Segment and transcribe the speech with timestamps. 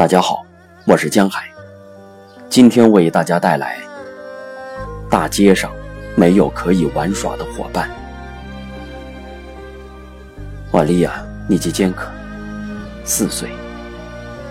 [0.00, 0.46] 大家好，
[0.86, 1.46] 我是江海，
[2.48, 3.76] 今天为大家带来
[5.10, 5.70] 《大街上
[6.16, 7.90] 没有可以玩耍的伙伴》。
[10.72, 12.10] 瓦利亚·尼基坚可，
[13.04, 13.50] 四岁，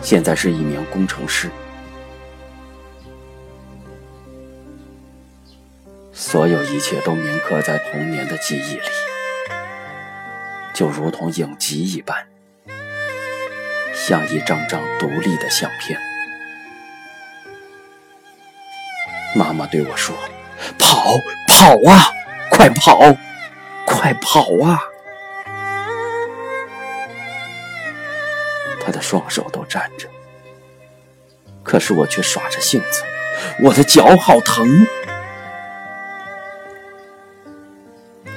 [0.04, 1.50] 现在是一名工程师。
[6.14, 8.82] 所有一切都铭刻在童年的记忆里，
[10.76, 12.16] 就如同影集一般。
[14.08, 16.00] 像一张张独立的相片。
[19.36, 20.16] 妈妈对我说
[20.80, 21.14] ：“跑，
[21.48, 22.10] 跑啊，
[22.50, 22.98] 快跑，
[23.86, 24.80] 快跑啊！”
[28.84, 30.08] 她的双手都站着，
[31.62, 33.04] 可是我却耍着性子，
[33.62, 34.88] 我的脚好疼。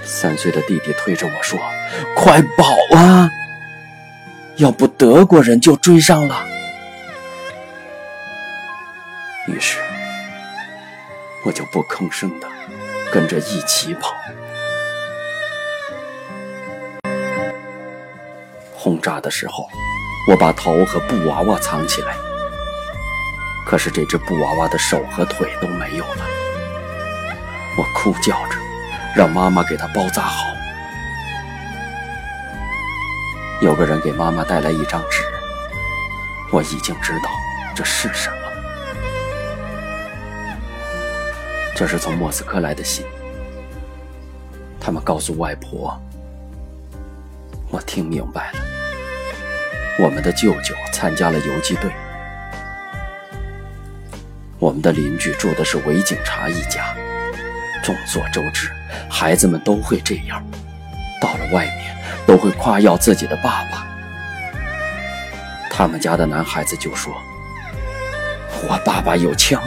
[0.05, 1.59] 三岁的弟弟推着我说
[2.15, 3.31] ：“快跑啊！”
[4.63, 6.47] 要不德国人就追上了。
[9.49, 9.81] 于是，
[11.45, 12.47] 我就不吭声的
[13.13, 14.15] 跟着一起跑。
[18.73, 19.69] 轰炸的时候，
[20.31, 22.15] 我把头和布娃娃藏起来，
[23.67, 26.25] 可是这只布娃娃的手和腿都没有了。
[27.77, 28.57] 我哭叫着，
[29.17, 30.47] 让妈妈给它包扎好。
[33.63, 35.23] 有个人给妈妈带来一张纸，
[36.51, 37.31] 我已经知道
[37.77, 38.37] 这是什么。
[41.73, 43.07] 这是从莫斯科来的信，
[44.81, 45.97] 他们告诉外婆，
[47.71, 48.59] 我听明白了，
[50.01, 51.89] 我们的舅舅参加了游击队。
[54.59, 56.97] 我们的邻居住的是伪警察一家，
[57.81, 58.69] 众所周知，
[59.09, 60.45] 孩子们都会这样，
[61.23, 61.93] 到了外面。
[62.25, 63.85] 都会夸耀自己的爸爸。
[65.69, 67.13] 他们家的男孩子就说
[68.63, 69.61] ：“我爸爸有枪。”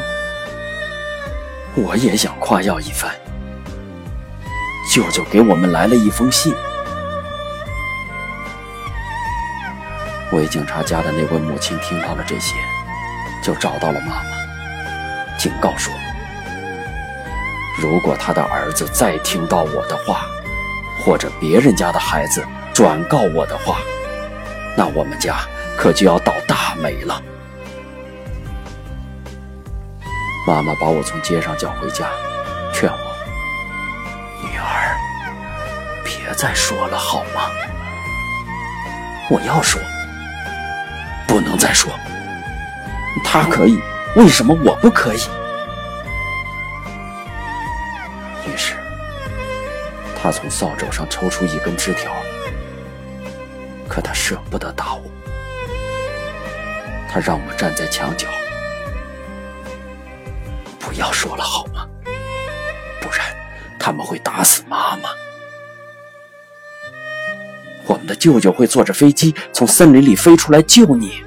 [1.75, 3.13] 我也想夸耀一番。
[4.93, 6.55] 舅舅给我们来了一封信。
[10.31, 12.55] 伪警察家的那位母亲听到了这些，
[13.43, 15.93] 就找到了妈妈，警告说
[17.81, 20.25] ：“如果他的儿子再听到我的话。”
[21.00, 23.78] 或者别人家的孩子转告我的话，
[24.75, 25.39] 那我们家
[25.78, 27.22] 可就要倒大霉了。
[30.47, 32.07] 妈妈把我从街上叫回家，
[32.73, 33.16] 劝我
[34.44, 34.95] ：“女儿，
[36.03, 37.50] 别再说了，好吗？”
[39.29, 39.81] 我要说，
[41.28, 41.91] 不能再说。
[43.23, 43.79] 他可以，
[44.16, 45.22] 为什么我不可以？
[50.25, 52.11] 他从扫帚上抽出一根枝条，
[53.87, 55.03] 可他舍不得打我。
[57.07, 58.27] 他让我站在墙角，
[60.79, 61.87] 不要说了好吗？
[62.99, 63.19] 不然
[63.79, 65.09] 他们会打死妈妈。
[67.85, 71.23] 我们的舅舅会坐着飞机从森林里飞出来救你。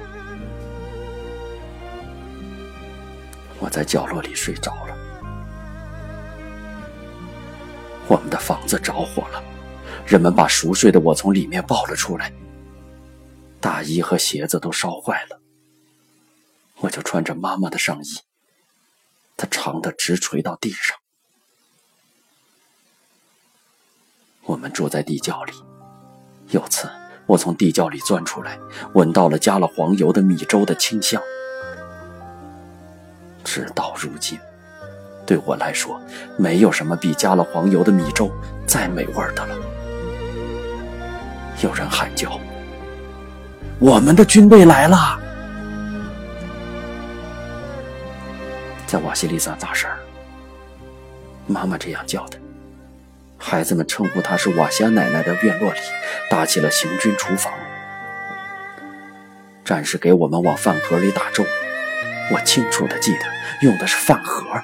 [3.59, 4.98] 我在角落里睡着了。
[8.09, 9.41] 我们的房子着火了，
[10.03, 12.33] 人们把熟睡的我从里面抱了出来，
[13.61, 15.39] 大衣和鞋子都烧坏了。
[16.77, 18.17] 我就穿着妈妈的上衣，
[19.37, 20.97] 它长的直垂到地上。
[24.45, 25.53] 我们住在地窖里，
[26.47, 26.89] 有次
[27.27, 28.57] 我从地窖里钻出来，
[28.95, 31.21] 闻到了加了黄油的米粥的清香，
[33.43, 34.39] 直到如今。
[35.29, 36.01] 对我来说，
[36.37, 38.31] 没有什么比加了黄油的米粥
[38.65, 39.55] 再美味的了。
[41.61, 42.39] 有人喊叫
[43.77, 45.19] ：“我们的军队来了！”
[48.87, 49.99] 在瓦西里萨大婶儿，
[51.45, 52.39] 妈妈这样叫的。
[53.37, 55.79] 孩子们称呼她是瓦夏奶奶的院落里，
[56.27, 57.53] 搭起了行军厨房。
[59.63, 61.45] 战士给我们往饭盒里打粥，
[62.31, 63.19] 我清楚的记得
[63.61, 64.59] 用的是饭盒。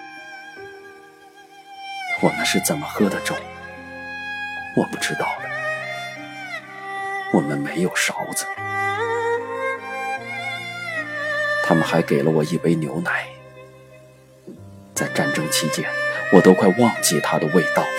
[2.25, 3.36] 我们是怎么喝的粥？
[4.75, 5.50] 我不知道了。
[7.31, 8.48] 我们没有勺子。
[11.63, 13.27] 他们还给了我一杯牛奶。
[14.95, 15.88] 在战争期间，
[16.31, 17.89] 我都快忘记它的味道了。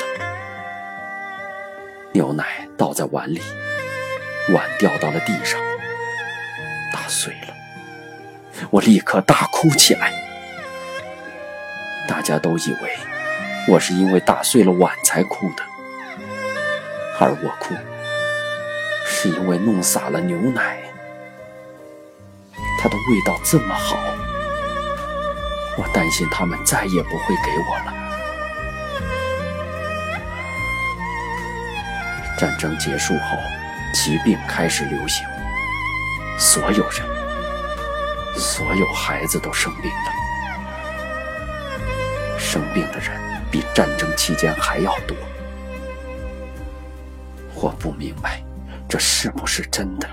[2.10, 3.40] 牛奶倒在碗里，
[4.52, 5.60] 碗掉到了地上，
[6.92, 7.54] 打碎了。
[8.72, 10.12] 我立刻大哭起来。
[12.08, 13.15] 大家都以为。
[13.68, 15.64] 我是因为打碎了碗才哭的，
[17.18, 17.74] 而我哭
[19.04, 20.78] 是因为弄洒了牛奶。
[22.78, 23.96] 它的味道这么好，
[25.76, 27.92] 我担心他们再也不会给我了。
[32.38, 33.36] 战争结束后，
[33.92, 35.26] 疾病开始流行，
[36.38, 37.02] 所有人，
[38.36, 40.12] 所有孩子都生病了。
[42.38, 43.10] 生病的人
[43.56, 45.16] 比战争期间还要多。
[47.54, 48.44] 我不明白，
[48.86, 50.06] 这是不是真的？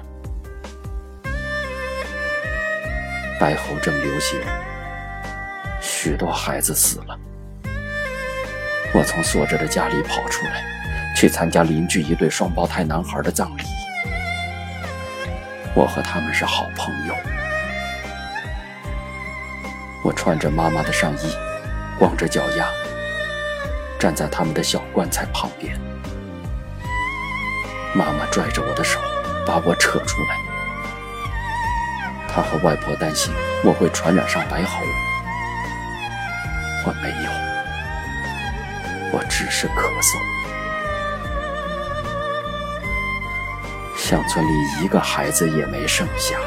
[3.38, 4.40] 白喉症流行，
[5.82, 7.20] 许多孩子死了。
[8.94, 10.64] 我从锁着的家里跑出来，
[11.14, 13.64] 去参加邻居一对双胞胎男孩的葬礼。
[15.76, 17.16] 我和他们是好朋友。
[20.02, 21.36] 我穿着妈妈的上衣，
[22.00, 22.70] 光着脚丫，
[24.04, 25.80] 站在他们的小棺材旁边。
[27.96, 29.00] 妈妈拽着我的手，
[29.48, 30.38] 把我扯出来。
[32.28, 33.34] 她和外婆担心
[33.64, 34.82] 我会传染上白喉，
[36.86, 37.32] 我没有，
[39.14, 40.18] 我只是咳嗽。
[43.96, 44.52] 乡村里
[44.84, 46.38] 一个孩子也没剩下，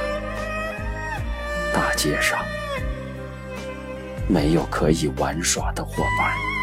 [1.72, 2.38] 大街上
[4.28, 6.55] 没有可以玩耍的伙伴。